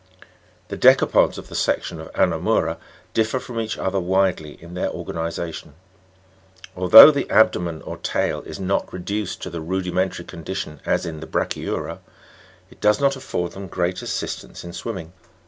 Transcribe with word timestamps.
7. 0.19 0.23
The 0.69 0.77
decapods 0.79 1.37
of 1.37 1.47
the 1.47 1.53
section 1.53 1.99
of 2.01 2.09
ANOMOU'RA 2.15 2.77
differ 3.13 3.37
from 3.39 3.59
each 3.59 3.77
other 3.77 3.99
widely 3.99 4.53
in 4.59 4.73
their 4.73 4.89
organization. 4.89 5.75
Although 6.75 7.11
the 7.11 7.29
abdomen 7.29 7.83
or 7.83 7.97
tail 7.97 8.41
is 8.41 8.59
not 8.59 8.91
reduced 8.91 9.43
to 9.43 9.51
the 9.51 9.61
rudimentary 9.61 10.25
condition, 10.25 10.81
as 10.87 11.05
in 11.05 11.19
the 11.19 11.27
Bra'chyu'ra, 11.27 11.99
it 12.71 12.81
does 12.81 12.99
not 12.99 13.15
afford 13.15 13.51
them 13.51 13.67
great 13.67 14.01
assistance 14.01 14.63
in 14.63 14.73
swimming. 14.73 15.13